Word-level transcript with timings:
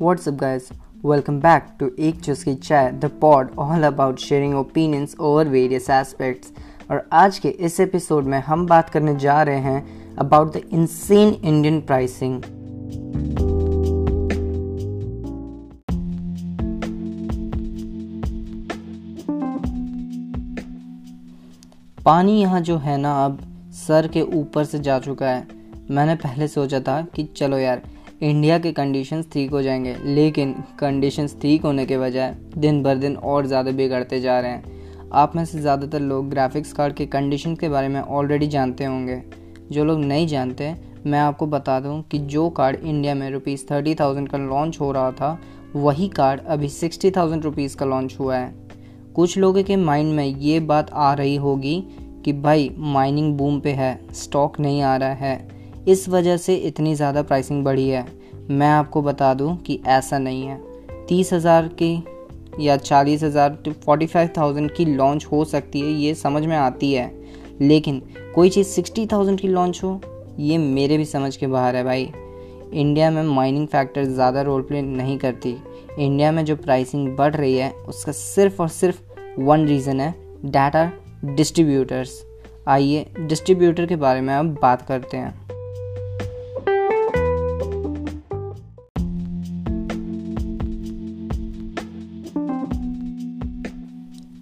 What's 0.00 0.28
up, 0.28 0.36
guys? 0.36 0.66
Welcome 1.02 1.38
back 1.40 1.62
to 1.78 1.88
एक 1.98 2.20
चुस्की 2.20 2.54
चाय 2.54 2.90
the 2.92 3.04
pod 3.20 3.50
all 3.58 3.82
about 3.82 4.18
sharing 4.18 4.54
opinions 4.54 5.16
over 5.20 5.48
various 5.48 5.90
aspects 5.90 6.52
और 6.90 7.08
आज 7.12 7.38
के 7.38 7.48
इस 7.48 7.80
एपिसोड 7.80 8.24
में 8.24 8.38
हम 8.40 8.66
बात 8.66 8.90
करने 8.90 9.16
जा 9.16 9.42
रहे 9.42 9.58
हैं 9.58 10.16
about 10.16 10.52
the 10.52 10.56
insane 10.56 11.28
Indian 11.44 11.80
pricing 11.80 12.42
पानी 22.04 22.40
यहाँ 22.40 22.60
जो 22.60 22.78
है 22.78 22.96
ना 22.96 23.24
अब 23.24 23.38
सर 23.72 24.08
के 24.08 24.22
ऊपर 24.22 24.64
से 24.64 24.78
जा 24.78 24.98
चुका 24.98 25.30
है। 25.30 25.46
मैंने 25.90 26.14
पहले 26.14 26.48
सोचा 26.48 26.80
था 26.80 27.02
कि 27.02 27.24
चलो 27.24 27.58
यार 27.58 27.82
इंडिया 28.20 28.58
के 28.58 28.70
कंडीशंस 28.72 29.26
ठीक 29.32 29.50
हो 29.50 29.60
जाएँगे, 29.62 29.94
लेकिन 30.04 30.52
कंडीशंस 30.78 31.36
ठीक 31.42 31.62
होने 31.62 31.84
के 31.86 31.98
बजाय 31.98 32.34
दिन 32.56 32.82
भर 32.82 32.96
दिन 32.96 33.16
और 33.16 33.46
ज़्यादा 33.46 33.70
बिगड़ते 33.70 34.18
जा 34.20 34.38
रहे 34.40 34.50
हैं। 34.50 35.10
आप 35.12 35.36
में 35.36 35.44
से 35.44 35.60
ज़्यादातर 35.60 36.00
लोग 36.00 36.30
ग्राफिक्स 36.30 36.72
कार्ड 36.72 36.94
के 36.94 37.06
कंडीशन 37.06 37.54
के 37.56 37.68
बारे 37.68 37.88
में 37.88 38.00
ऑलरेडी 38.00 38.46
जानते 38.46 38.84
होंगे। 38.84 39.22
जो 39.72 39.84
लोग 39.84 40.00
नहीं 40.00 40.26
जानते, 40.26 40.74
मैं 41.06 41.18
आपको 41.18 41.46
बता 41.46 41.78
दूँ 41.80 42.02
कि 42.02 42.18
जो 42.18 42.48
कार्ड 42.50 42.76
इंडिया 42.76 43.14
में 43.14 43.30
रुपीज़ 43.30 43.64
थर्टी 43.70 43.94
थाउज़ेंड 43.94 44.28
का 44.28 44.38
लॉन्च 44.38 44.80
हो 44.80 44.90
रहा 44.92 45.10
था, 45.12 45.38
वही 45.76 46.08
कार्ड 46.08 46.40
अभी 46.40 46.68
सिक्सटी 46.68 47.10
थाउज़ेंड 47.10 47.44
रुपीज़ 47.44 47.76
का 47.76 47.86
लॉन्च 47.86 48.16
हुआ 48.20 48.36
है। 48.36 48.52
कुछ 49.14 49.36
लोगों 49.38 49.62
के 49.62 49.76
माइंड 49.76 50.12
में 50.14 50.24
ये 50.24 50.58
बात 50.62 50.90
आ 50.92 51.12
रही 51.14 51.36
होगी 51.36 51.82
कि 52.24 52.32
भाई 52.32 52.70
माइनिंग 52.78 53.36
बूम 53.38 53.60
पे 53.60 53.72
है 53.72 53.98
स्टॉक 54.14 54.58
नहीं 54.60 54.82
आ 54.82 54.96
रहा 54.96 55.14
है। 55.16 55.57
इस 55.86 56.08
वजह 56.08 56.36
से 56.36 56.54
इतनी 56.56 56.94
ज़्यादा 56.94 57.22
प्राइसिंग 57.22 57.64
बढ़ी 57.64 57.88
है। 57.88 58.06
मैं 58.50 58.68
आपको 58.68 59.02
बता 59.02 59.32
दूँ 59.34 59.56
कि 59.56 59.80
ऐसा 59.86 60.18
नहीं 60.18 60.46
है। 60.46 60.60
तीस 61.08 61.32
हज़ार 61.32 61.68
की 61.82 62.04
या 62.60 62.76
चालीस 62.76 63.22
हज़ार 63.22 63.58
टू 63.64 63.72
फोर्टी 63.84 64.06
फाइव 64.06 64.30
थाउज़ेंड 64.36 64.70
की 64.70 64.84
लॉन्च 64.84 65.26
हो 65.32 65.44
सकती 65.44 65.80
है, 65.80 65.92
ये 65.92 66.14
समझ 66.14 66.44
में 66.44 66.56
आती 66.56 66.92
है। 66.92 67.10
लेकिन 67.60 68.02
कोई 68.34 68.50
चीज़ 68.50 68.66
सिक्सटी 68.66 69.06
थाउज़ेंड 69.06 69.40
की 69.40 69.48
लॉन्च 69.48 69.80
हो, 69.84 70.00
ये 70.38 70.58
मेरे 70.58 70.96
भी 70.98 71.04
समझ 71.04 71.36
के 71.36 71.46
बाहर 71.46 71.76
है 71.76 71.84
भाई। 71.84 72.10
इंडिया 72.72 73.10
में 73.10 73.22
माइनिंग 73.24 73.66
फैक्टर 73.68 74.04
ज़्यादा 74.04 74.42
रोल 74.42 74.62
प्ले 74.62 74.82
नहीं 74.82 75.18
करती। 75.18 75.56
इंडिया 75.98 76.32
में 76.32 76.44
जो 76.44 76.56
प्राइसिंग 76.56 77.16
बढ़ 77.16 77.34
रही 77.36 77.56
है, 77.56 77.70
उसका 77.70 78.12
सिर्फ़ 78.12 78.62
और 78.62 78.68
सिर्फ़ 78.68 79.00
वन 79.38 79.66
रीज़न 79.66 80.00
है 80.00 80.14
डाटा 80.44 80.90
डिस्ट्रीब्यूटर्स 81.26 82.22
आइए 82.68 83.06
डिस्ट्रीब्यूटर 83.18 83.86
के 83.86 83.96
बारे 83.96 84.20
में 84.20 84.34
अब 84.34 84.58
बात 84.62 84.82
करते 84.82 85.16
हैं। 85.16 85.57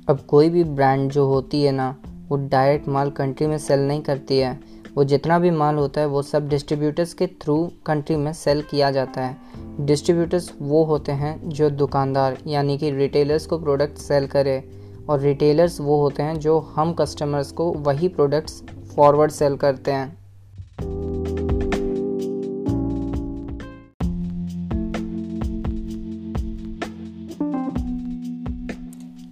अब 0.09 0.21
कोई 0.21 0.49
भी 0.49 0.65
ब्रांड 0.65 1.13
जो 1.13 1.27
होती 1.27 1.63
है 1.63 1.73
ना, 1.73 1.97
वो 2.29 2.37
डायरेक्ट 2.37 2.89
माल 2.89 3.11
कंट्री 3.11 3.47
में 3.47 3.59
सेल 3.59 3.81
नहीं 3.81 4.03
करती 4.03 4.39
है। 4.39 4.61
वो 4.97 5.05
जितना 5.05 5.39
भी 5.39 5.51
माल 5.51 5.77
होता 5.77 6.01
है, 6.01 6.07
वो 6.07 6.23
सब 6.23 6.49
डिस्ट्रीब्यूटर्स 6.49 7.15
के 7.15 7.27
थ्रू 7.27 7.73
कंट्री 7.87 8.17
में 8.17 8.33
सेल 8.33 8.63
किया 8.63 8.91
जाता 8.91 9.21
है। 9.21 9.37
डिस्ट्रीब्यूटर्स 9.81 10.53
वो 10.63 10.85
होते 10.85 11.13
हैं 11.13 11.49
जो 11.49 11.71
दुकानदार, 11.71 12.39
यानी 12.47 12.79
कि 12.79 12.91
रिटेलर्स 12.91 13.47
को 13.47 13.59
प्रोडक्ट 13.59 13.99
सेल 13.99 14.27
करे 14.27 14.71
और 15.09 15.21
रिटेलर्स 15.21 15.81
वो 15.81 16.01
होते 16.01 16.23
हैं 16.23 16.39
जो 16.41 16.59
हम 16.59 16.93
कस्टमर्स 16.93 17.53
को 17.53 17.73
वही 17.73 18.09
प्रोडक्ट्स 18.09 18.63
फॉरवर्ड 18.97 19.31
सेल 19.31 19.57
करते 19.57 19.91
हैं। 19.91 20.26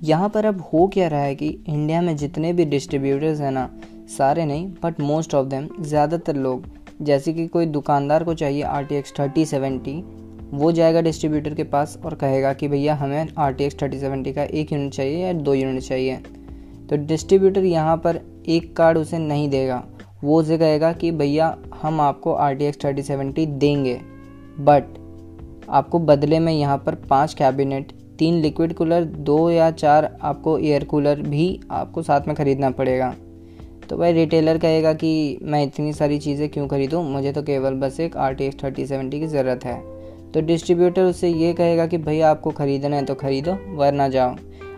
यहाँ 0.04 0.28
पर 0.28 0.46
अब 0.46 0.60
हो 0.62 0.86
क्या 0.94 1.06
रहा 1.08 1.20
है 1.20 1.34
कि 1.34 1.46
इंडिया 1.68 2.00
में 2.02 2.16
जितने 2.16 2.52
भी 2.52 2.64
डिस्ट्रीब्यूटर्स 2.64 3.40
हैं 3.40 3.50
ना, 3.50 3.68
सारे 4.08 4.44
नहीं 4.46 4.66
बट 4.82 5.00
मोस्ट 5.00 5.34
ऑफ़ 5.34 5.46
देम 5.48 5.68
ज़्यादातर 5.80 6.36
लोग, 6.36 6.66
जैसे 7.02 7.32
कि 7.32 7.46
कोई 7.46 7.66
दुकानदार 7.66 8.24
को 8.24 8.34
चाहिए 8.34 8.62
R 8.62 8.84
T 8.84 8.94
X 8.94 9.14
thirty 9.18 9.44
seventy 9.46 10.02
वो 10.52 10.72
जाएगा 10.72 11.00
डिस्ट्रीब्यूटर 11.00 11.54
के 11.54 11.64
पास 11.64 11.98
और 12.04 12.14
कहेगा 12.14 12.52
कि 12.52 12.68
भैया 12.68 12.94
हमें 12.94 13.28
R 13.38 13.52
T 13.52 13.64
X 13.64 13.80
thirty 13.82 13.98
seventy 14.00 14.32
का 14.32 14.42
एक 14.42 14.72
यूनिट 14.72 14.92
चाहिए 14.92 15.24
या 15.24 15.32
दो 15.32 15.54
यूनिट 15.54 15.82
चाहिए। 15.82 16.16
तो 16.90 16.96
डिस्ट्रीब्यूटर 17.06 17.64
यहाँ 17.64 17.96
पर 17.96 18.20
एक 18.48 18.74
कार्ड 18.76 18.98
उसे 18.98 19.18
नहीं 19.18 19.48
देगा। 19.48 19.82
वो 20.24 20.40
उसे 20.40 20.58
कहेगा 20.58 20.92
कि 20.92 21.10
भैया 21.12 21.56
हम 21.82 22.00
आपको 22.00 22.34
R 22.34 22.54
T 22.54 22.64
X 22.64 22.84
thirty 22.84 23.02
seventy 23.02 23.46
देंगे 23.46 24.00
बट 24.60 24.96
आपको 25.70 25.98
बदले 26.00 26.38
में 26.38 26.52
यहाँ 26.52 26.78
पर 26.78 26.94
पाँच 27.10 27.34
कैबिनेट 27.34 27.92
तीन 28.18 28.40
लिक्विड 28.42 28.74
कूलर 28.74 29.04
दो 29.04 29.38
या 29.50 29.70
चार 29.72 30.16
आपको 30.22 30.58
एयर 30.58 30.84
कूलर 30.84 31.20
भी 31.20 31.60
आपको 31.70 32.02
साथ 32.02 32.26
में 32.28 32.34
ख़रीदना 32.36 32.70
पड़ेगा। 32.70 33.14
तो 33.90 33.96
भाई 33.96 34.12
रिटेलर 34.12 34.58
कहेगा 34.58 34.92
कि, 34.92 35.38
मैं 35.42 35.62
इतनी 35.62 35.92
सारी 35.92 36.18
चीज़ें 36.18 36.48
क्यों 36.48 36.66
खरीदूँ? 36.68 37.02
मुझे 37.04 37.32
तो 37.32 37.42
केवल 37.42 37.74
बस 37.74 38.00
एक 38.00 38.16
R 38.16 38.34
T 38.34 38.44
X 38.44 38.62
thirty 38.64 38.86
seventy 38.86 39.20
की 39.20 39.26
ज़रूरत 39.26 39.64
है। 39.64 39.78
तो 40.32 40.40
डिस्ट्रीब्यूटर 40.40 41.02
उससे 41.02 41.28
ये 41.28 41.52
कहेगा 41.52 41.86
कि, 41.86 41.98
भैया, 41.98 42.30
आपको 42.30 42.50
ख़रीदना 42.50 42.96
है 42.96 43.04
तो 43.04 43.14
ख़रीदो, 43.14 43.56
वरना 43.76 44.08
जाओ। 44.08 44.34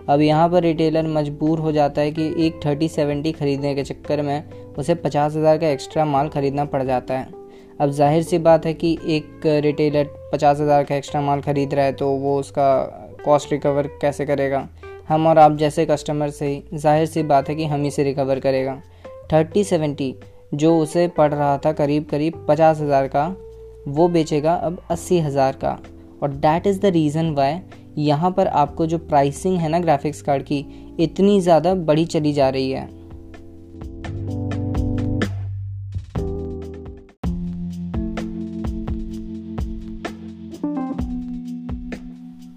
अब 0.08 0.20
यहाँ 0.20 0.48
पर 0.48 0.62
रिटेलर 0.62 1.06
मजबूर 1.08 1.58
हो 1.58 1.72
जाता 1.72 2.00
है 2.00 2.10
कि 2.10 2.34
एक 2.38 2.60
थर्टी 2.66 2.88
सेवेंटी 2.88 3.32
ख़रीदने 3.32 3.74
के 3.74 3.82
चक्कर 3.84 4.22
में 4.22 4.74
उसे 4.78 4.94
पचास 4.94 5.36
हज़ार 5.36 5.58
का 5.58 5.68
एक्स्ट्रा 5.68 6.04
माल 6.04 6.28
ख़रीदना 6.28 6.64
पड़ 6.64 6.82
जाता 6.82 7.18
है। 7.18 7.28
अब 7.80 7.90
ज़ाहिर 7.90 8.22
सी 8.22 8.38
बात 8.38 8.66
है 8.66 8.74
कि 8.74 8.98
एक 9.06 9.46
रिटेलर 9.64 10.10
पचास 10.32 10.60
हज़ार 10.60 10.84
का 10.84 10.94
एक्स्ट्रा 10.94 11.20
माल 11.20 11.40
ख़रीद 11.40 11.74
रहा 11.74 11.84
है 11.84 11.92
तो 11.92 12.10
वो 12.10 12.38
उसका 12.40 12.68
कॉस्ट 13.26 13.52
रिकवर 13.52 13.86
कैसे 14.02 14.26
करेगा? 14.26 14.68
हम 15.08 15.26
और 15.26 15.38
आप 15.38 15.56
जैसे 15.56 15.86
कस्टमर 15.86 16.30
से 16.30 16.46
ही 16.46 16.62
ज़ाहिर 16.74 17.06
सी 17.06 17.22
बात 17.24 17.48
है 17.48 17.54
कि 17.54 17.64
हम 17.64 17.82
ही 17.82 17.90
से 17.90 18.04
रिकवर 18.04 18.40
करेगा। 18.40 18.80
थर्टी 19.32 19.64
सेवेंटी, 19.64 20.14
जो 20.54 20.76
उसे 20.78 21.06
पड़ 21.08 21.32
रहा 21.34 21.56
था 21.58 21.72
करीब 21.72 22.04
करीब 22.04 22.44
पचास 22.48 22.80
हज़ार 22.80 23.08
का, 23.08 23.26
वो 23.88 24.08
बेचेगा 24.08 24.54
अब 24.54 24.80
अस्सी 24.90 25.18
हज़ार 25.20 25.56
का। 25.56 25.78
और 26.22 26.30
that 26.32 26.66
is 26.66 26.80
the 26.80 26.86
reason 26.86 27.30
why 27.30 27.58
यहाँ 27.98 28.30
पर 28.30 28.46
आपको 28.46 28.86
जो 28.86 28.98
प्राइसिंग 28.98 29.56
है 29.58 29.68
ना 29.68 29.78
ग्राफिक्स 29.78 30.22
कार्ड 30.22 30.42
की, 30.42 30.64
इतनी 31.00 31.40
ज़्यादा 31.40 31.74
बड़ी 31.74 32.04
चली 32.06 32.32
जा 32.32 32.48
रही 32.48 32.70
है। 32.70 32.88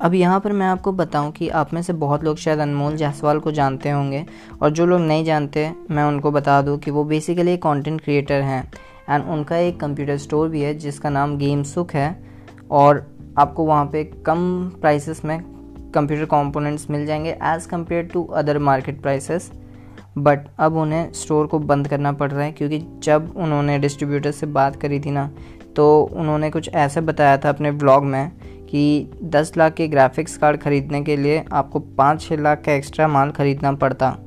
अब 0.01 0.13
यहाँ 0.13 0.39
पर 0.39 0.51
मैं 0.51 0.67
आपको 0.67 0.91
बताऊँ 0.91 1.31
कि 1.31 1.47
आप 1.49 1.73
में 1.73 1.81
से 1.81 1.93
बहुत 1.93 2.23
लोग 2.23 2.37
शायद 2.37 2.59
अनमोल 2.59 2.95
जायसवाल 2.95 3.39
को 3.39 3.51
जानते 3.51 3.89
होंगे, 3.89 4.25
और 4.61 4.69
जो 4.69 4.85
लोग 4.85 5.01
नहीं 5.01 5.25
जानते, 5.25 5.71
मैं 5.91 6.03
उनको 6.03 6.31
बता 6.31 6.61
दूँ 6.61 6.77
कि 6.77 6.91
वो 6.91 7.03
बेसिकली 7.03 7.53
एक 7.53 7.61
कंटेंट 7.63 8.01
क्रिएटर 8.01 8.41
हैं 8.41 8.63
एंड 9.09 9.23
उनका 9.25 9.57
एक 9.57 9.79
कंप्यूटर 9.79 10.17
स्टोर 10.17 10.49
भी 10.49 10.61
है, 10.61 10.73
जिसका 10.73 11.09
नाम 11.09 11.37
गेम 11.37 11.63
सुख 11.63 11.93
है, 11.93 12.23
और 12.71 13.05
आपको 13.37 13.65
वहाँ 13.65 13.85
पे 13.85 14.03
कम 14.25 14.71
प्राइसेस 14.81 15.23
में 15.25 15.39
कंप्यूटर 15.95 16.25
कंपोनेंट्स 16.25 16.89
मिल 16.89 17.05
जाएँगे 17.05 17.37
as 17.43 17.67
compare 17.67 18.03
to 18.03 18.23
other 18.25 18.59
market 18.59 19.01
prices 19.01 19.51
but 20.17 20.47
अब 20.59 20.75
उन्हें 20.75 21.11
स्टोर 21.13 21.47
को 21.47 21.59
बंद 21.59 21.87
करना 21.87 22.11
पड़ 22.11 22.31
रहा 22.31 22.43
है, 22.43 22.51
क्योंकि 22.51 22.79
जब 23.03 23.33
उन्होंने 23.37 23.77
डिस्ट्रीब्यूटर 23.79 24.31
से 24.31 24.45
बात 24.47 24.75
करी 24.75 24.99
थी 24.99 25.11
ना 25.11 25.29
तो 25.75 26.01
उन्होंने 26.13 26.49
कुछ 26.49 26.69
ऐसे 26.69 27.01
बताया 27.01 27.37
था 27.37 27.49
अपने 27.49 27.71
ब्लॉग 27.71 28.05
में 28.05 28.31
कि 28.69 29.11
10 29.23 29.51
लाख 29.57 29.73
के 29.73 29.87
ग्राफिक्स 29.87 30.37
कार्ड 30.37 30.59
ख़रीदने 30.61 31.01
के 31.03 31.15
लिए 31.17 31.43
आपको 31.51 31.79
पाँच 31.79 32.21
छः 32.21 32.37
लाख 32.37 32.61
का 32.65 32.73
एक्स्ट्रा 32.73 33.07
माल 33.07 33.31
ख़रीदना 33.31 33.71
पड़ता। 33.73 34.17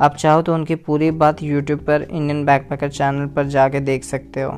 आप 0.00 0.16
चाहो 0.16 0.42
तो 0.42 0.54
उनकी 0.54 0.74
पूरी 0.74 1.10
बात 1.10 1.42
यूट्यूब 1.42 1.80
पर 1.80 2.02
इंडियन 2.02 2.44
बैकपैकर 2.44 2.88
चैनल 2.88 3.26
पर 3.26 3.46
जाके 3.46 3.80
देख 3.80 4.04
सकते 4.04 4.42
हो। 4.42 4.50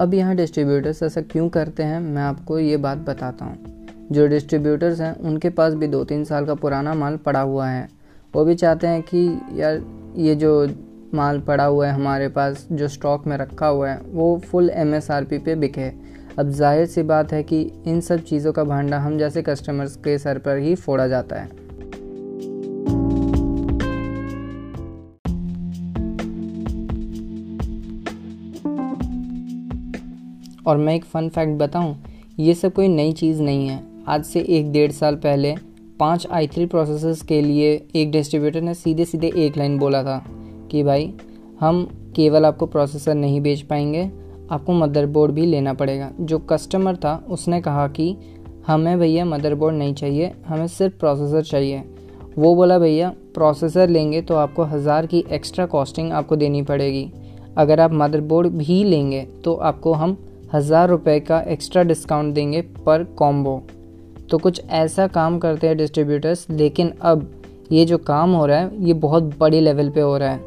अब 0.00 0.14
यहाँ 0.14 0.34
डिस्ट्रीब्यूटर्स 0.36 1.02
ऐसा 1.02 1.20
क्यों 1.22 1.48
करते 1.48 1.82
हैं, 1.82 2.00
मैं 2.00 2.22
आपको 2.22 2.58
ये 2.58 2.76
बात 2.76 2.98
बताता 2.98 3.44
हूँ। 3.44 4.08
जो 4.12 4.26
डिस्ट्रीब्यूटर्स 4.26 5.00
हैं, 5.00 5.14
उनके 5.16 5.50
पास 5.50 5.74
भी 5.74 5.86
दो 5.86 6.04
तीन 6.04 6.24
साल 6.24 6.46
का 6.46 6.54
पुराना 6.54 6.94
माल 6.94 7.16
पड़ा 7.16 7.40
हुआ 7.40 7.68
है। 7.68 7.88
वो 8.34 8.44
भी 8.44 8.54
चाहते 8.54 8.86
हैं 8.86 9.02
कि 9.02 9.26
यार 9.52 9.76
ये 10.16 10.34
जो 10.34 10.66
माल 11.14 11.40
पड़ा 11.40 11.64
हुआ 11.64 11.86
है 11.86 11.92
हमारे 11.92 12.28
पास, 12.28 12.66
जो 12.72 12.88
स्टॉक 12.88 13.26
में 13.26 13.36
रखा 13.36 13.66
हुआ 13.66 13.88
है, 13.88 14.00
वो 14.02 14.40
full 14.44 14.70
M 14.70 14.94
S 14.94 15.10
R 15.10 15.24
P 15.24 15.38
पे 15.38 15.54
बिके 15.54 15.90
अब 16.38 16.50
ज़ाहिर 16.50 16.86
सी 16.86 17.02
बात 17.02 17.32
है 17.32 17.42
कि 17.42 17.60
इन 17.86 18.00
सब 18.00 18.22
चीज़ों 18.24 18.52
का 18.52 18.64
भांडा 18.64 18.98
हम 18.98 19.18
जैसे 19.18 19.42
कस्टमर्स 19.42 19.96
के 19.96 20.16
सर 20.18 20.38
पर 20.38 20.58
ही 20.58 20.74
फोड़ा 20.74 21.06
जाता 21.08 21.40
है। 21.40 21.50
और 30.66 30.76
मैं 30.76 30.94
एक 30.94 31.04
फ़न 31.04 31.28
फैक्ट 31.28 31.58
बताऊँ, 31.58 31.96
ये 32.38 32.54
सब 32.54 32.72
कोई 32.72 32.88
नई 32.88 33.12
चीज़ 33.12 33.42
नहीं 33.42 33.68
है। 33.68 33.82
आज 34.08 34.24
से 34.24 34.40
एक 34.40 34.72
डेढ़ 34.72 34.92
साल 34.92 35.16
पहले 35.16 35.54
पाँच 36.02 36.26
आई 36.32 36.46
थ्री 36.46 36.64
प्रोसेसर्स 36.66 37.20
के 37.22 37.40
लिए 37.42 37.70
एक 37.96 38.10
डिस्ट्रीब्यूटर 38.12 38.60
ने 38.60 38.72
सीधे 38.74 39.04
सीधे 39.04 39.30
एक 39.36 39.56
लाइन 39.56 39.78
बोला 39.78 40.02
था 40.02 40.16
कि 40.70 40.82
भाई, 40.82 41.12
हम 41.60 41.82
केवल 42.16 42.46
आपको 42.46 42.66
प्रोसेसर 42.66 43.14
नहीं 43.14 43.40
बेच 43.40 43.60
पाएँगे, 43.62 44.02
आपको 44.50 44.72
मदरबोर्ड 44.72 45.32
भी 45.32 45.44
लेना 45.46 45.72
पड़ेगा। 45.72 46.10
जो 46.20 46.38
कस्टमर 46.40 46.96
था, 46.96 47.14
उसने 47.28 47.60
कहा 47.60 47.86
कि 47.88 48.16
हमें 48.66 48.98
भैया 48.98 49.24
मदरबोर्ड 49.24 49.76
नहीं 49.76 49.94
चाहिए, 49.94 50.32
हमें 50.46 50.66
सिर्फ़ 50.68 50.94
प्रोसेसर 50.94 51.42
चाहिए। 51.42 51.82
वो 52.38 52.54
बोला, 52.54 52.78
भैया 52.78 53.12
प्रोसेसर 53.34 53.88
लेंगे 53.88 54.22
तो 54.22 54.36
आपको 54.36 54.64
हज़ार 54.64 55.06
की 55.06 55.24
एक्स्ट्रा 55.30 55.66
कॉस्टिंग 55.66 56.12
आपको 56.12 56.36
देनी 56.36 56.62
पड़ेगी। 56.62 57.10
अगर 57.56 57.80
आप 57.80 57.92
मदरबोर्ड 57.92 58.48
भी 58.48 58.82
लेंगे 58.84 59.22
तो 59.44 59.54
आपको 59.62 59.92
हम 59.92 60.16
हज़ार 60.54 60.88
रुपये 60.88 61.18
का 61.20 61.40
एक्स्ट्रा 61.48 61.82
डिस्काउंट 61.82 62.34
देंगे 62.34 62.60
पर 62.86 63.04
कॉम्बो 63.18 63.60
तो 64.32 64.38
कुछ 64.38 64.60
ऐसा 64.70 65.06
काम 65.08 65.38
करते 65.38 65.66
हैं 65.66 65.76
डिस्ट्रीब्यूटर्स 65.76 66.46
लेकिन 66.50 66.92
अब 67.02 67.30
ये 67.72 67.84
जो 67.84 67.98
काम 67.98 68.32
हो 68.32 68.46
रहा 68.46 68.58
है, 68.58 68.84
ये 68.84 68.92
बहुत 68.94 69.22
बड़े 69.38 69.60
लेवल 69.60 69.90
पे 69.90 70.00
हो 70.00 70.16
रहा 70.18 70.30
है 70.30 70.40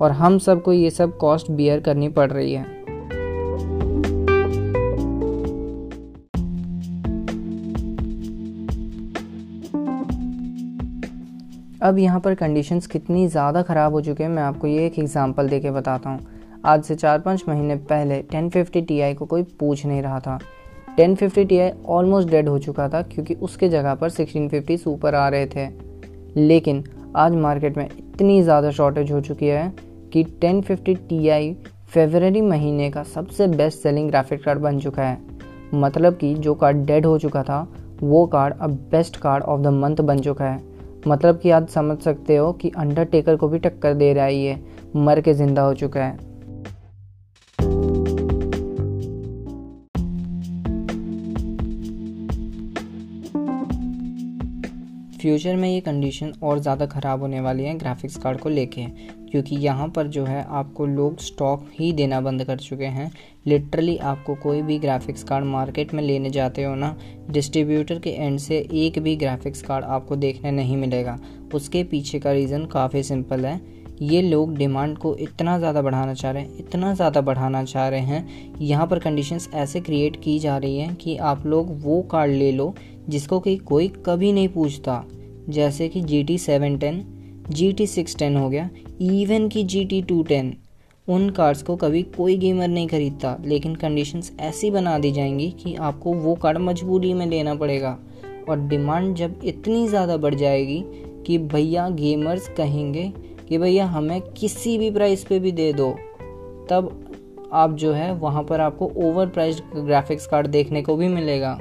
और 0.00 0.10
हम 0.12 0.38
सबको 0.38 0.72
ये 0.72 0.90
सब 0.90 1.16
कॉस्ट 1.18 1.50
बियर 1.50 1.80
करनी 1.80 2.08
पड़ 2.10 2.30
रही 2.30 2.52
है। 2.52 2.64
अब 11.82 11.98
यहाँ 11.98 12.20
पर 12.20 12.34
कंडीशंस 12.34 12.86
कितनी 12.86 13.26
ज़्यादा 13.28 13.62
ख़राब 13.62 13.92
हो 13.92 14.00
चुके 14.00 14.22
हैं, 14.22 14.30
मैं 14.30 14.42
आपको 14.42 14.66
ये 14.66 14.86
एक 14.86 14.98
एग्ज़ाम्पल 14.98 15.48
दे 15.48 15.60
के 15.60 15.70
बताता 15.70 16.10
हूँ। 16.10 16.26
आज 16.66 16.84
से 16.84 16.94
चार 16.94 17.18
पाँच 17.20 17.44
महीने 17.48 17.76
पहले 17.90 18.22
1050 18.24 18.82
Ti 18.82 19.14
को 19.16 19.26
कोई 19.26 19.42
पूछ 19.60 19.86
नहीं 19.86 20.02
रहा 20.02 20.20
था। 20.20 20.38
1050 20.98 21.58
आई 21.60 21.70
ऑलमोस्ट 21.88 22.28
डेड 22.28 22.48
हो 22.48 22.58
चुका 22.58 22.88
था 22.88 23.02
क्योंकि 23.02 23.34
उसके 23.34 23.68
जगह 23.68 23.94
पर 23.94 24.10
1650 24.10 24.76
सुपर 24.76 25.14
आ 25.14 25.28
रहे 25.28 25.46
थे। 25.46 25.68
लेकिन 26.36 26.82
आज 27.16 27.34
मार्केट 27.34 27.76
में 27.76 27.84
इतनी 27.86 28.42
ज़्यादा 28.42 28.70
शॉर्टेज 28.70 29.12
हो 29.12 29.20
चुकी 29.20 29.46
है 29.46 29.72
कि 30.12 30.24
ten 30.40 30.60
fifty 30.62 30.94
T 30.94 31.28
I 31.28 31.52
February 31.88 32.40
महीने 32.40 32.90
का 32.90 33.02
सबसे 33.02 33.46
बेस्ट 33.46 33.78
सेलिंग 33.78 34.08
ग्राफिक 34.08 34.44
कार्ड 34.44 34.58
बन 34.58 34.78
चुका 34.80 35.02
है। 35.02 35.18
मतलब 35.74 36.16
कि 36.16 36.34
जो 36.34 36.54
कार्ड 36.54 36.84
डेड 36.86 37.06
हो 37.06 37.18
चुका 37.18 37.42
था, 37.42 37.66
वो 38.02 38.26
कार्ड 38.26 38.54
अब 38.60 38.70
best 38.90 39.16
card 39.16 39.44
of 39.44 39.60
the 39.60 39.66
month 39.66 39.96
बन 39.96 40.20
चुका 40.20 40.44
है। 40.44 40.60
मतलब 41.06 41.38
कि 41.38 41.50
आज 41.50 41.68
समझ 41.68 41.98
सकते 41.98 42.36
हो 42.36 42.52
कि 42.52 42.70
अंडरटेकर 42.78 43.36
को 43.36 43.48
भी 43.48 43.58
टक्कर 43.58 43.94
दे 43.94 44.12
रहा 44.12 44.24
है 44.24 44.34
ये। 44.34 44.58
मर 44.96 45.20
के 45.20 45.34
ज़िंदा 45.34 45.62
हो 45.62 45.74
चुका 45.74 46.04
है। 46.04 46.31
फ्यूचर 55.22 55.56
में 55.56 55.68
ये 55.68 55.80
कंडीशन 55.80 56.32
और 56.42 56.58
ज़्यादा 56.58 56.86
ख़राब 56.86 57.20
होने 57.20 57.40
वाली 57.40 57.64
है 57.64 57.76
ग्राफिक्स 57.78 58.16
कार्ड 58.16 58.38
को 58.38 58.48
लेके। 58.48 58.86
क्योंकि 59.30 59.56
यहाँ 59.56 59.86
पर 59.88 60.06
जो 60.06 60.24
है 60.24 60.44
आपको 60.50 60.86
लोग 60.86 61.18
स्टॉक 61.20 61.68
ही 61.74 61.92
देना 61.92 62.20
बंद 62.20 62.44
कर 62.44 62.58
चुके 62.58 62.84
हैं। 62.86 63.10
लिटरली 63.46 63.96
आपको 63.96 64.34
कोई 64.34 64.62
भी 64.62 64.78
ग्राफिक्स 64.78 65.22
कार्ड 65.24 65.44
मार्केट 65.46 65.94
में 65.94 66.02
लेने 66.02 66.30
जाते 66.30 66.62
हो 66.64 66.74
ना 66.74 66.96
डिस्ट्रीब्यूटर 67.30 67.98
के 67.98 68.10
एंड 68.10 68.38
से 68.38 68.58
एक 68.74 68.98
भी 68.98 69.14
ग्राफिक्स 69.16 69.62
कार्ड 69.62 69.84
आपको 69.86 70.16
देखने 70.16 70.50
नहीं 70.50 70.76
मिलेगा। 70.76 71.18
उसके 71.54 71.84
पीछे 71.84 72.18
का 72.18 72.32
रीज़न 72.32 72.64
काफ़ी 72.66 73.02
सिंपल 73.02 73.46
है। 73.46 73.60
ये 74.02 74.20
लोग 74.22 74.56
डिमांड 74.56 74.96
को 74.98 75.14
इतना 75.16 75.58
ज़्यादा 75.58 75.82
बढ़ाना 75.82 76.14
चाह 76.14 76.30
रहे 76.30 76.42
हैं, 76.42 76.58
इतना 76.58 76.92
ज़्यादा 76.94 77.20
बढ़ाना 77.20 77.62
चाह 77.64 77.88
रहे 77.88 78.00
हैं। 78.00 78.56
यहाँ 78.60 78.86
पर 78.86 78.98
कंडीशंस 78.98 79.48
ऐसे 79.54 79.80
क्रिएट 79.80 80.16
की 80.22 80.38
जा 80.38 80.56
रही 80.56 80.78
हैं 80.78 80.94
कि 80.94 81.16
आप 81.18 81.46
लोग 81.46 81.70
वो 81.82 82.00
कार्ड 82.02 82.32
ले 82.32 82.50
लो 82.52 82.74
जिसको 83.08 83.40
कि 83.40 83.56
कोई 83.56 83.88
कभी 84.06 84.32
नहीं 84.32 84.48
पूछता। 84.48 85.04
जैसे 85.48 85.88
कि 85.88 86.00
G 86.00 86.22
T 86.24 86.38
seven 86.38 86.76
ten 86.78 87.04
G 87.50 87.72
T 87.72 87.86
six 87.86 88.16
ten 88.16 88.36
हो 88.36 88.48
गया 88.50 88.68
इवन 89.02 89.48
की 89.48 89.64
जी 89.64 89.84
टी 89.84 90.02
टू 90.02 90.22
टेन 90.22 90.54
उन 91.08 91.28
कार्ड्स 91.30 91.62
को 91.62 91.76
कभी 91.76 92.02
कोई 92.16 92.36
गेमर 92.36 92.68
नहीं 92.68 92.88
खरीदता। 92.88 93.36
लेकिन 93.44 93.74
कंडीशंस 93.74 94.32
ऐसी 94.40 94.70
बना 94.70 94.98
दी 94.98 95.10
जाएँगी 95.12 95.50
कि 95.62 95.74
आपको 95.74 96.12
वो 96.14 96.34
कार्ड 96.34 96.58
मजबूरी 96.58 97.12
में 97.14 97.26
लेना 97.26 97.54
पड़ेगा। 97.54 97.98
और 98.48 98.60
डिमांड 98.60 99.14
जब 99.16 99.40
इतनी 99.44 99.86
ज़्यादा 99.88 100.16
बढ़ 100.16 100.34
जाएगी 100.34 100.82
कि 101.26 101.38
भैया 101.38 101.88
गेमर्स 101.88 102.48
कहेंगे 102.48 103.12
कि 103.48 103.58
भैया 103.58 103.86
हमें 103.86 104.20
किसी 104.20 104.76
भी 104.78 104.90
प्राइस 104.90 105.24
पे 105.24 105.38
भी 105.38 105.52
दे 105.52 105.72
दो, 105.72 105.90
तब 106.70 107.50
आप 107.52 107.72
जो 107.72 107.92
है 107.92 108.12
वहाँ 108.14 108.42
पर 108.42 108.60
आपको 108.60 108.90
ओवर 108.98 109.26
प्राइस्ड 109.26 109.62
ग्राफिक्स 109.76 110.26
कार्ड 110.26 110.46
देखने 110.46 110.82
को 110.82 110.96
भी 110.96 111.08
मिलेगा। 111.08 111.58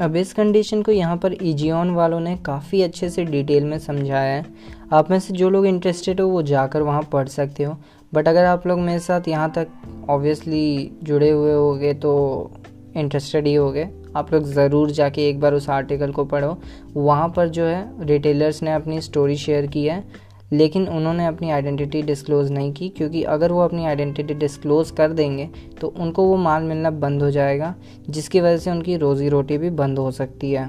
अब 0.00 0.14
इस 0.16 0.32
कंडीशन 0.32 0.82
को 0.82 0.92
यहाँ 0.92 1.16
पर 1.16 1.34
ईजियन 1.42 1.90
वालों 1.90 2.20
ने 2.20 2.36
काफ़ी 2.36 2.80
अच्छे 2.82 3.08
से 3.10 3.24
डिटेल 3.24 3.64
में 3.64 3.78
समझाया 3.78 4.32
है। 4.32 4.44
आप 4.92 5.10
में 5.10 5.18
से 5.20 5.34
जो 5.34 5.50
लोग 5.50 5.66
इंटरेस्टेड 5.66 6.20
हो, 6.20 6.26
वो 6.28 6.42
जाकर 6.42 6.82
वहाँ 6.82 7.02
पढ़ 7.12 7.28
सकते 7.28 7.64
हो। 7.64 7.76
बट 8.12 8.28
अगर 8.28 8.44
आप 8.44 8.66
लोग 8.66 8.78
मेरे 8.80 8.98
साथ 8.98 9.28
यहाँ 9.28 9.50
तक 9.50 9.68
ऑब्वियसली 10.10 10.90
जुड़े 11.02 11.30
हुए 11.30 11.52
होगे 11.52 11.92
तो 11.94 12.50
इंटरेस्टेड 12.96 13.46
ही 13.46 13.54
होगे। 13.54 13.88
आप 14.16 14.32
लोग 14.32 14.44
ज़रूर 14.44 14.90
जाके 14.90 15.28
एक 15.28 15.40
बार 15.40 15.54
उस 15.54 15.68
आर्टिकल 15.70 16.12
को 16.12 16.24
पढ़ो। 16.24 16.56
वहाँ 16.96 17.28
पर 17.36 17.48
जो 17.48 17.64
है 17.64 18.06
रिटेलर्स 18.06 18.62
ने 18.62 18.72
अपनी 18.72 19.00
स्टोरी 19.00 19.36
शेयर 19.36 19.66
की 19.66 19.84
है। 19.84 20.02
लेकिन 20.50 20.86
उन्होंने 20.88 21.26
अपनी 21.26 21.50
आइडेंटिटी 21.50 22.02
डिस्क्लोज़ 22.02 22.52
नहीं 22.52 22.72
की, 22.72 22.88
क्योंकि 22.88 23.22
अगर 23.24 23.52
वो 23.52 23.60
अपनी 23.60 23.84
आइडेंटिटी 23.86 24.34
डिस्क्लोज़ 24.34 24.92
कर 24.94 25.12
देंगे 25.12 25.48
तो 25.80 25.88
उनको 25.88 26.24
वो 26.24 26.36
माल 26.38 26.62
मिलना 26.62 26.90
बंद 26.90 27.22
हो 27.22 27.30
जाएगा, 27.30 27.74
जिसकी 28.10 28.40
वजह 28.40 28.56
से 28.56 28.70
उनकी 28.70 28.96
रोज़ी 28.96 29.28
रोटी 29.28 29.58
भी 29.58 29.70
बंद 29.72 29.98
हो 29.98 30.10
सकती 30.12 30.52
है। 30.52 30.68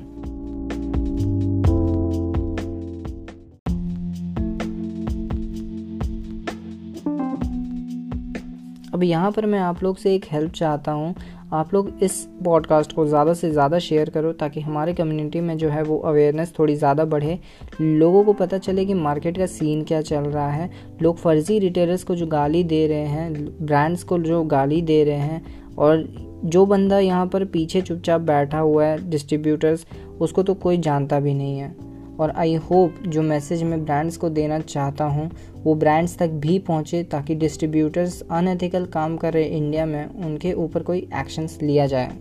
अब 8.94 9.04
यहाँ 9.04 9.32
पर 9.32 9.46
मैं 9.46 9.60
आप 9.60 9.84
लोग 9.84 9.98
से 9.98 10.14
एक 10.16 10.26
हेल्प 10.32 10.52
चाहता 10.54 10.92
हूँ। 10.92 11.14
आप 11.54 11.74
लोग 11.74 11.92
इस 12.04 12.14
पॉडकास्ट 12.44 12.94
को 12.94 13.06
ज़्यादा 13.06 13.34
से 13.34 13.50
ज़्यादा 13.52 13.80
शेयर 13.80 14.10
करो 14.10 14.32
ताकि 14.34 14.62
हमारे 14.62 14.94
कम्युनिटी 14.94 15.40
में 15.42 15.58
जो 15.58 15.70
है 15.70 15.82
वो 15.84 15.98
अवेयरनेस 16.00 16.54
थोड़ी 16.60 16.76
ज़्यादा 16.76 17.06
बढ़े। 17.06 17.40
लोगों 17.82 18.24
को 18.24 18.34
पता 18.34 18.58
चले 18.58 18.86
कि 18.86 18.94
मार्केट 18.94 19.38
का 19.38 19.46
सीन 19.46 19.84
क्या 19.84 20.02
चल 20.02 20.24
रहा 20.24 20.50
है। 20.50 20.70
लोग 21.02 21.18
फर्जी 21.18 21.60
रिटेलर्स 21.60 22.04
को 22.04 22.16
जो 22.16 22.28
गाली 22.28 22.64
दे 22.64 22.86
रहे 22.88 23.06
हैं 23.06 23.66
ब्रांड्स 23.66 24.04
को 24.04 24.20
जो 24.20 24.44
गाली 24.46 24.82
दे 24.82 25.04
रहे 25.04 25.18
हैं 25.18 25.76
और 25.78 26.08
जो 26.46 26.66
बंदा 26.66 27.00
यहाँ 27.00 27.28
पर 27.28 27.46
पीछे 27.46 27.82
चुपचाप 27.82 28.22
बैठा 28.22 28.60
हुआ 28.60 28.86
है 28.86 29.10
डिस्ट्रीब्यूटर्स 29.10 29.86
उसको 30.22 30.44
तो 30.44 30.54
कोई 30.54 30.78
जानता 30.80 31.20
भी 31.20 31.34
नहीं 31.34 31.58
है। 31.60 31.91
और 32.22 32.32
आई 32.38 32.56
होप 32.70 32.96
जो 33.08 33.22
मैसेज 33.22 33.64
मैं 33.64 33.84
ब्रांड्स 33.86 34.18
को 34.18 34.30
देना 34.30 34.60
चाहता 34.60 35.06
हूँ 35.06 35.30
वो 35.64 35.76
ब्रांड्स 35.76 36.18
तक 36.18 36.30
भी 36.44 36.58
पहुँचे 36.68 37.04
ताकि 37.12 37.36
डिस्ट्रीब्यूटर्स 37.36 38.22
अनएथिकल 38.32 38.86
काम 38.94 39.18
कर 39.18 39.34
रहे 39.34 39.46
इंडिया 39.58 39.86
में 39.86 40.06
उनके 40.26 40.54
ऊपर 40.64 40.84
कोई 40.84 41.08
एक्शंस 41.22 41.58
लिया 41.62 41.86
जाए 41.88 42.12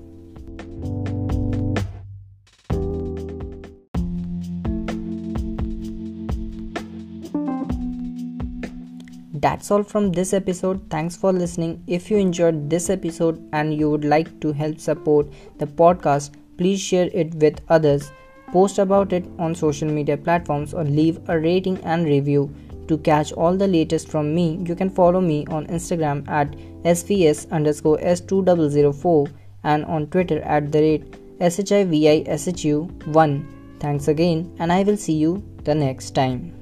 That's 9.43 9.71
all 9.71 9.83
from 9.83 10.13
this 10.13 10.35
episode. 10.35 10.81
Thanks 10.91 11.17
for 11.17 11.33
listening. 11.33 11.83
If 11.87 12.11
you 12.11 12.19
enjoyed 12.19 12.69
this 12.69 12.91
episode 12.91 13.39
and 13.55 13.73
you 13.73 13.89
would 13.91 14.05
like 14.05 14.29
to 14.41 14.53
help 14.53 14.79
support 14.79 15.29
the 15.59 15.67
podcast, 15.67 16.33
please 16.59 16.79
share 16.79 17.09
it 17.15 17.35
with 17.37 17.63
others. 17.71 18.11
Post 18.53 18.79
about 18.79 19.13
it 19.13 19.25
on 19.39 19.55
social 19.55 19.89
media 19.89 20.17
platforms, 20.17 20.75
or 20.75 20.85
leave 20.85 21.21
a 21.29 21.39
rating 21.39 21.79
and 21.85 22.05
review. 22.05 22.53
To 22.89 22.99
catch 22.99 23.33
all 23.33 23.57
the 23.57 23.69
latest 23.69 24.09
from 24.09 24.35
me, 24.35 24.59
you 24.67 24.75
can 24.75 24.91
follow 24.91 25.21
me 25.21 25.47
on 25.47 25.69
Instagram 25.69 26.29
at 26.29 26.51
svs 26.83 27.49
underscore 27.53 27.99
s2004 27.99 29.33
and 29.63 29.85
on 29.85 30.09
Twitter 30.09 30.41
at 30.43 30.73
the 30.73 30.81
rate 30.81 31.39
shivishu1. 31.39 33.47
Thanks 33.79 34.09
again, 34.09 34.53
and 34.59 34.73
I 34.73 34.83
will 34.83 34.97
see 34.97 35.15
you 35.15 35.43
the 35.65 35.75
next 35.75 36.11
time. 36.11 36.60